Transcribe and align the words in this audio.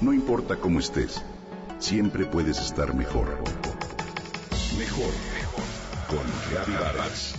No 0.00 0.14
importa 0.14 0.56
cómo 0.56 0.78
estés, 0.78 1.22
siempre 1.78 2.24
puedes 2.24 2.58
estar 2.58 2.94
mejor. 2.94 3.36
Mejor, 4.78 5.12
mejor. 5.34 5.64
Con 6.08 6.26
Reavivadas. 6.50 7.34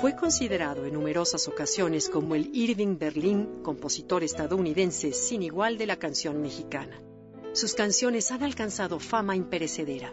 Fue 0.00 0.14
considerado 0.14 0.84
en 0.84 0.94
numerosas 0.94 1.48
ocasiones 1.48 2.08
como 2.08 2.36
el 2.36 2.54
Irving 2.54 2.96
Berlin, 2.96 3.62
compositor 3.64 4.22
estadounidense 4.22 5.12
sin 5.12 5.42
igual 5.42 5.78
de 5.78 5.86
la 5.86 5.96
canción 5.96 6.40
mexicana. 6.40 7.02
Sus 7.54 7.74
canciones 7.74 8.30
han 8.30 8.44
alcanzado 8.44 9.00
fama 9.00 9.34
imperecedera. 9.34 10.12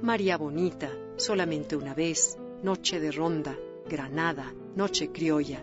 María 0.00 0.38
Bonita, 0.38 0.90
Solamente 1.16 1.76
una 1.76 1.94
vez, 1.94 2.38
Noche 2.62 2.98
de 2.98 3.12
Ronda, 3.12 3.56
Granada, 3.88 4.52
Noche 4.76 5.10
Criolla. 5.12 5.62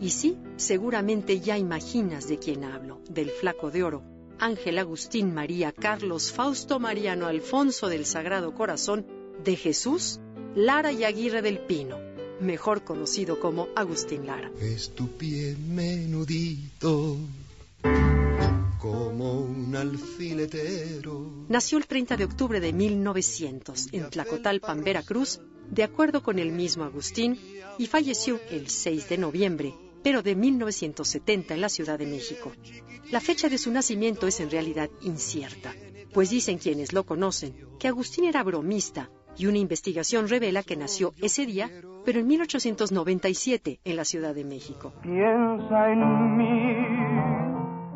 Y 0.00 0.10
sí, 0.10 0.36
seguramente 0.56 1.40
ya 1.40 1.58
imaginas 1.58 2.28
de 2.28 2.38
quién 2.38 2.64
hablo, 2.64 3.00
del 3.08 3.30
Flaco 3.30 3.70
de 3.70 3.82
Oro, 3.84 4.02
Ángel 4.38 4.78
Agustín 4.78 5.32
María 5.32 5.70
Carlos 5.72 6.32
Fausto 6.32 6.80
Mariano 6.80 7.26
Alfonso 7.26 7.88
del 7.88 8.04
Sagrado 8.04 8.54
Corazón, 8.54 9.06
de 9.44 9.56
Jesús, 9.56 10.18
Lara 10.54 10.92
y 10.92 11.04
Aguirre 11.04 11.42
del 11.42 11.60
Pino, 11.60 11.96
mejor 12.40 12.84
conocido 12.84 13.38
como 13.38 13.68
Agustín 13.76 14.26
Lara. 14.26 14.50
Es 14.60 14.90
tu 14.90 15.08
pie 15.08 15.56
menudito 15.56 17.16
como 18.82 19.42
un 19.42 19.76
alfiletero. 19.76 21.46
Nació 21.48 21.78
el 21.78 21.86
30 21.86 22.16
de 22.16 22.24
octubre 22.24 22.58
de 22.58 22.72
1900 22.72 23.88
en 23.92 24.10
Tlacotalpan, 24.10 24.82
Veracruz, 24.82 25.40
de 25.72 25.82
acuerdo 25.82 26.22
con 26.22 26.38
el 26.38 26.52
mismo 26.52 26.84
Agustín, 26.84 27.38
y 27.78 27.86
falleció 27.86 28.38
el 28.50 28.68
6 28.68 29.08
de 29.08 29.16
noviembre, 29.16 29.74
pero 30.02 30.22
de 30.22 30.36
1970 30.36 31.54
en 31.54 31.60
la 31.62 31.70
Ciudad 31.70 31.98
de 31.98 32.06
México. 32.06 32.52
La 33.10 33.20
fecha 33.20 33.48
de 33.48 33.56
su 33.56 33.72
nacimiento 33.72 34.26
es 34.26 34.40
en 34.40 34.50
realidad 34.50 34.90
incierta, 35.00 35.74
pues 36.12 36.28
dicen 36.28 36.58
quienes 36.58 36.92
lo 36.92 37.04
conocen 37.04 37.54
que 37.78 37.88
Agustín 37.88 38.24
era 38.24 38.42
bromista 38.42 39.10
y 39.38 39.46
una 39.46 39.58
investigación 39.58 40.28
revela 40.28 40.62
que 40.62 40.76
nació 40.76 41.14
ese 41.22 41.46
día, 41.46 41.70
pero 42.04 42.20
en 42.20 42.26
1897 42.26 43.80
en 43.82 43.96
la 43.96 44.04
Ciudad 44.04 44.34
de 44.34 44.44
México. 44.44 44.92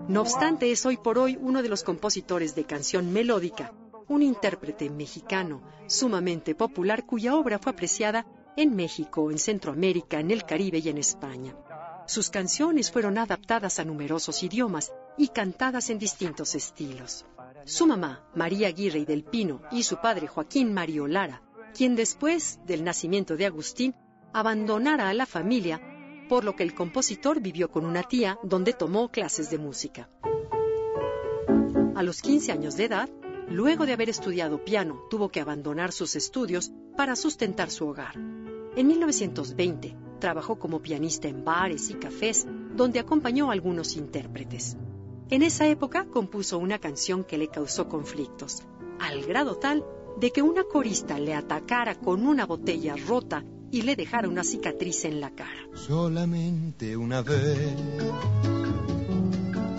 No 0.08 0.20
obstante, 0.22 0.70
es 0.70 0.86
hoy 0.86 0.96
por 0.96 1.18
hoy 1.18 1.36
uno 1.38 1.62
de 1.62 1.68
los 1.68 1.84
compositores 1.84 2.54
de 2.54 2.64
canción 2.64 3.12
melódica, 3.12 3.74
un 4.08 4.22
intérprete 4.22 4.88
mexicano 4.90 5.62
sumamente 5.86 6.54
popular 6.54 7.06
cuya 7.06 7.36
obra 7.36 7.58
fue 7.58 7.72
apreciada 7.72 8.26
en 8.56 8.74
México, 8.74 9.30
en 9.30 9.38
Centroamérica, 9.38 10.20
en 10.20 10.30
el 10.30 10.44
Caribe 10.44 10.78
y 10.78 10.88
en 10.88 10.98
España. 10.98 11.54
Sus 12.06 12.30
canciones 12.30 12.90
fueron 12.90 13.18
adaptadas 13.18 13.78
a 13.78 13.84
numerosos 13.84 14.42
idiomas 14.42 14.92
y 15.18 15.28
cantadas 15.28 15.90
en 15.90 15.98
distintos 15.98 16.54
estilos. 16.54 17.26
Su 17.64 17.86
mamá, 17.86 18.24
María 18.34 18.68
Aguirre 18.68 19.00
y 19.00 19.04
del 19.04 19.24
Pino, 19.24 19.62
y 19.72 19.82
su 19.82 19.96
padre, 19.96 20.28
Joaquín 20.28 20.72
Mario 20.72 21.08
Lara, 21.08 21.42
quien 21.74 21.96
después 21.96 22.60
del 22.64 22.84
nacimiento 22.84 23.36
de 23.36 23.46
Agustín 23.46 23.94
abandonara 24.32 25.08
a 25.08 25.14
la 25.14 25.26
familia, 25.26 25.80
por 26.28 26.44
lo 26.44 26.54
que 26.54 26.62
el 26.62 26.74
compositor 26.74 27.40
vivió 27.40 27.70
con 27.70 27.84
una 27.84 28.02
tía 28.02 28.38
donde 28.42 28.72
tomó 28.72 29.10
clases 29.10 29.50
de 29.50 29.58
música. 29.58 30.08
A 31.94 32.02
los 32.02 32.22
15 32.22 32.52
años 32.52 32.76
de 32.76 32.84
edad, 32.84 33.08
luego 33.48 33.86
de 33.86 33.92
haber 33.92 34.08
estudiado 34.08 34.64
piano, 34.64 35.02
tuvo 35.10 35.28
que 35.28 35.40
abandonar 35.40 35.92
sus 35.92 36.16
estudios 36.16 36.72
para 36.96 37.16
sustentar 37.16 37.70
su 37.70 37.86
hogar. 37.86 38.16
En 38.16 38.86
1920, 38.86 39.96
trabajó 40.18 40.58
como 40.58 40.80
pianista 40.80 41.28
en 41.28 41.44
bares 41.44 41.90
y 41.90 41.94
cafés, 41.94 42.46
donde 42.74 42.98
acompañó 42.98 43.50
a 43.50 43.52
algunos 43.52 43.96
intérpretes. 43.96 44.76
En 45.30 45.42
esa 45.42 45.66
época 45.66 46.06
compuso 46.06 46.58
una 46.58 46.78
canción 46.78 47.24
que 47.24 47.38
le 47.38 47.48
causó 47.48 47.88
conflictos, 47.88 48.62
al 49.00 49.24
grado 49.24 49.56
tal 49.56 49.84
de 50.18 50.30
que 50.30 50.42
una 50.42 50.64
corista 50.64 51.18
le 51.18 51.34
atacara 51.34 51.94
con 51.94 52.26
una 52.26 52.46
botella 52.46 52.94
rota 52.96 53.44
y 53.70 53.82
le 53.82 53.96
dejara 53.96 54.28
una 54.28 54.44
cicatriz 54.44 55.04
en 55.04 55.20
la 55.20 55.30
cara. 55.30 55.68
Solamente 55.74 56.96
una 56.96 57.22
vez, 57.22 57.74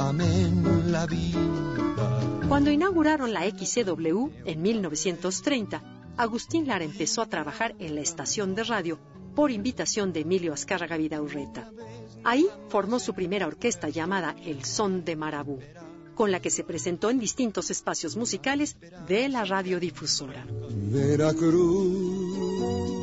amén 0.08 0.92
la 0.92 1.06
vida. 1.06 1.40
Cuando 2.48 2.72
inauguraron 2.72 3.34
la 3.34 3.44
XCW 3.50 4.30
en 4.46 4.62
1930, 4.62 5.84
Agustín 6.16 6.66
Lara 6.68 6.86
empezó 6.86 7.22
a 7.22 7.30
trabajar 7.30 7.76
en 7.80 7.96
la 7.96 8.02
estación 8.02 8.56
de 8.56 8.64
radio 8.64 9.00
por 9.36 9.52
invitación 9.52 10.14
de 10.14 10.22
Emilio 10.22 10.54
Azcárraga 10.54 10.98
Vidaurreta. 10.98 11.70
Ahí 12.24 12.48
formó 12.70 13.00
su 13.00 13.14
primera 13.14 13.48
orquesta 13.48 13.90
llamada 13.90 14.36
El 14.44 14.64
Son 14.64 15.04
de 15.04 15.16
Marabú, 15.16 15.60
con 16.16 16.32
la 16.32 16.42
que 16.42 16.50
se 16.50 16.64
presentó 16.64 17.10
en 17.10 17.20
distintos 17.20 17.70
espacios 17.70 18.16
musicales 18.16 18.78
de 19.08 19.30
la 19.30 19.46
radiodifusora. 19.46 20.46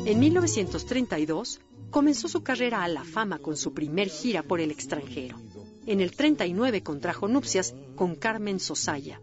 En 0.05 0.19
1932 0.19 1.61
comenzó 1.91 2.27
su 2.27 2.43
carrera 2.43 2.83
a 2.83 2.87
la 2.87 3.03
fama 3.03 3.39
con 3.39 3.55
su 3.55 3.73
primer 3.73 4.09
gira 4.09 4.43
por 4.43 4.59
el 4.59 4.71
extranjero. 4.71 5.37
En 5.87 6.01
el 6.01 6.11
39 6.15 6.81
contrajo 6.81 7.27
nupcias 7.27 7.75
con 7.95 8.15
Carmen 8.15 8.59
Sosaya. 8.59 9.21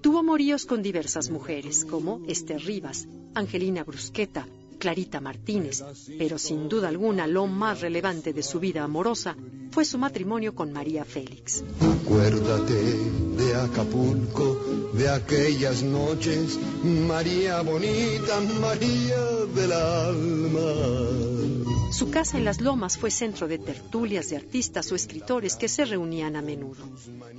Tuvo 0.00 0.22
moríos 0.22 0.64
con 0.64 0.82
diversas 0.82 1.28
mujeres, 1.28 1.84
como 1.84 2.22
Esther 2.26 2.62
Rivas, 2.62 3.06
Angelina 3.34 3.84
Brusqueta, 3.84 4.46
Clarita 4.78 5.20
Martínez, 5.20 5.84
pero 6.18 6.38
sin 6.38 6.68
duda 6.68 6.88
alguna 6.88 7.26
lo 7.26 7.46
más 7.46 7.80
relevante 7.80 8.32
de 8.32 8.42
su 8.42 8.60
vida 8.60 8.84
amorosa 8.84 9.36
fue 9.70 9.84
su 9.84 9.98
matrimonio 9.98 10.54
con 10.54 10.72
María 10.72 11.04
Félix. 11.04 11.64
Acuérdate 11.80 12.74
de 12.74 13.54
Acapulco, 13.54 14.90
de 14.94 15.08
aquellas 15.08 15.82
noches, 15.82 16.58
María 16.84 17.60
bonita, 17.62 18.40
María 18.60 19.20
del 19.54 19.72
alma. 19.72 21.57
Su 21.90 22.10
casa 22.10 22.36
en 22.36 22.44
las 22.44 22.60
Lomas 22.60 22.98
fue 22.98 23.10
centro 23.10 23.48
de 23.48 23.58
tertulias 23.58 24.28
de 24.30 24.36
artistas 24.36 24.92
o 24.92 24.94
escritores 24.94 25.56
que 25.56 25.68
se 25.68 25.84
reunían 25.84 26.36
a 26.36 26.42
menudo. 26.42 26.84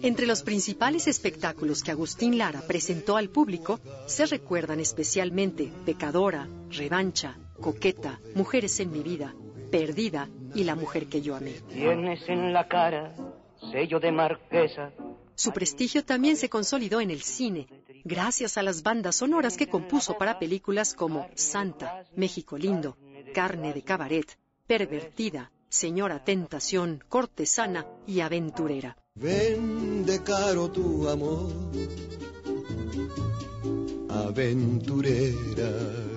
Entre 0.02 0.26
los 0.26 0.42
principales 0.42 1.08
espectáculos 1.08 1.84
que 1.84 1.92
Agustín 1.92 2.38
Lara 2.38 2.62
presentó 2.62 3.16
al 3.16 3.30
público 3.30 3.80
se 4.08 4.26
recuerdan 4.26 4.80
especialmente 4.80 5.72
Pecadora, 5.86 6.48
Revancha, 6.72 7.38
Coqueta, 7.60 8.20
Mujeres 8.36 8.80
en 8.80 8.92
mi 8.92 9.04
vida, 9.04 9.36
Perdida 9.72 10.28
y 10.56 10.64
La 10.64 10.76
mujer 10.76 11.08
que 11.08 11.22
yo 11.22 11.36
amé. 11.36 11.54
Tienes 11.72 12.28
en 12.28 12.52
la 12.52 12.68
cara 12.68 13.16
sello 13.72 14.00
de 14.00 14.12
marquesa. 14.12 14.92
Su 15.36 15.52
prestigio 15.52 16.04
también 16.04 16.36
se 16.36 16.50
consolidó 16.50 17.00
en 17.00 17.12
el 17.12 17.22
cine, 17.22 17.68
gracias 18.04 18.58
a 18.58 18.64
las 18.64 18.84
bandas 18.84 19.18
sonoras 19.18 19.56
que 19.56 19.68
compuso 19.68 20.18
para 20.18 20.38
películas 20.38 20.94
como 20.94 21.30
Santa, 21.36 22.04
México 22.16 22.58
Lindo, 22.58 22.98
Carne 23.32 23.74
de 23.74 23.82
Cabaret, 23.82 24.38
Pervertida, 24.68 25.52
Señora 25.70 26.24
Tentación, 26.24 27.04
Cortesana 27.08 27.86
y 28.08 28.22
Aventurera. 28.22 28.98
Vende 29.16 30.24
caro 30.24 30.72
tu 30.72 31.08
amor, 31.10 31.52
aventurera. 34.10 35.72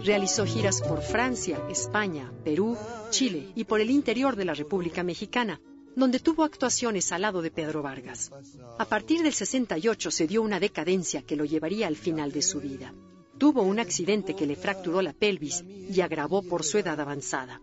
Realizó 0.05 0.47
giras 0.47 0.81
por 0.81 1.03
Francia, 1.03 1.61
España, 1.69 2.33
Perú, 2.45 2.77
Chile 3.11 3.53
y 3.55 3.65
por 3.65 3.81
el 3.81 3.91
interior 3.91 4.37
de 4.37 4.44
la 4.44 4.55
República 4.55 5.03
Mexicana, 5.03 5.61
donde 5.94 6.21
tuvo 6.21 6.44
actuaciones 6.44 7.12
al 7.12 7.23
lado 7.23 7.43
de 7.43 7.50
Pedro 7.50 7.83
Vargas. 7.83 8.31
A 8.79 8.84
partir 8.87 9.23
del 9.23 9.33
68 9.33 10.11
se 10.11 10.27
dio 10.27 10.43
una 10.43 10.59
decadencia 10.59 11.23
que 11.23 11.37
lo 11.37 11.44
llevaría 11.44 11.87
al 11.87 11.97
final 11.97 12.33
de 12.33 12.43
su 12.43 12.61
vida. 12.61 12.94
Tuvo 13.43 13.63
un 13.63 13.81
accidente 13.81 14.37
que 14.37 14.47
le 14.47 14.55
fracturó 14.55 15.03
la 15.03 15.13
pelvis 15.13 15.65
y 15.67 16.01
agravó 16.01 16.45
por 16.45 16.63
su 16.63 16.79
edad 16.79 17.01
avanzada. 17.01 17.61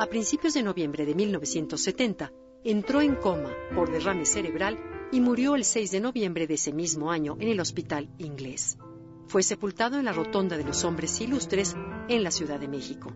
A 0.00 0.06
principios 0.06 0.52
de 0.54 0.64
noviembre 0.64 1.06
de 1.06 1.14
1970, 1.14 2.32
entró 2.64 3.02
en 3.02 3.14
coma 3.14 3.52
por 3.72 3.88
derrame 3.88 4.26
cerebral 4.26 4.80
y 5.12 5.20
murió 5.20 5.54
el 5.54 5.62
6 5.62 5.92
de 5.92 6.00
noviembre 6.00 6.48
de 6.48 6.54
ese 6.54 6.72
mismo 6.72 7.12
año 7.12 7.36
en 7.38 7.50
el 7.50 7.60
hospital 7.60 8.10
inglés. 8.18 8.78
Fue 9.28 9.44
sepultado 9.44 9.96
en 9.96 10.06
la 10.06 10.12
Rotonda 10.12 10.56
de 10.56 10.64
los 10.64 10.82
Hombres 10.82 11.20
Ilustres 11.20 11.76
en 12.08 12.24
la 12.24 12.32
Ciudad 12.32 12.58
de 12.58 12.66
México. 12.66 13.12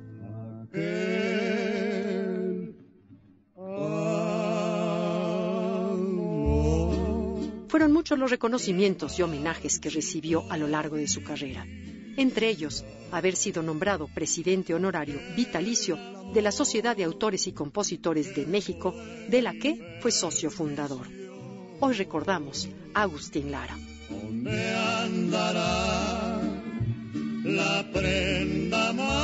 Fueron 7.74 7.92
muchos 7.92 8.20
los 8.20 8.30
reconocimientos 8.30 9.18
y 9.18 9.22
homenajes 9.22 9.80
que 9.80 9.90
recibió 9.90 10.48
a 10.48 10.56
lo 10.56 10.68
largo 10.68 10.94
de 10.94 11.08
su 11.08 11.24
carrera. 11.24 11.66
Entre 12.16 12.48
ellos, 12.48 12.84
haber 13.10 13.34
sido 13.34 13.64
nombrado 13.64 14.06
presidente 14.06 14.74
honorario 14.74 15.18
vitalicio 15.34 15.98
de 16.32 16.40
la 16.40 16.52
Sociedad 16.52 16.96
de 16.96 17.02
Autores 17.02 17.48
y 17.48 17.52
Compositores 17.52 18.32
de 18.36 18.46
México, 18.46 18.94
de 19.28 19.42
la 19.42 19.54
que 19.54 19.98
fue 20.00 20.12
socio 20.12 20.52
fundador. 20.52 21.08
Hoy 21.80 21.94
recordamos 21.94 22.68
a 22.94 23.02
Agustín 23.02 23.50
Lara. 23.50 23.76
¿Dónde 24.08 24.72
andará 24.76 26.40
la 27.42 27.90
prenda 27.92 28.92
más 28.92 29.23